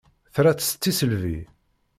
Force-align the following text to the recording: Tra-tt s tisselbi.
Tra-tt 0.33 0.65
s 0.69 0.71
tisselbi. 0.81 1.37